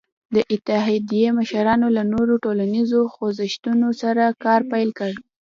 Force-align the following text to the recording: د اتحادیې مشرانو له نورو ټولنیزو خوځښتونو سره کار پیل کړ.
د 0.35 0.37
اتحادیې 0.53 1.29
مشرانو 1.39 1.87
له 1.97 2.03
نورو 2.13 2.33
ټولنیزو 2.43 3.01
خوځښتونو 3.13 3.87
سره 4.01 4.23
کار 4.43 4.61
پیل 4.71 4.89
کړ. 4.99 5.11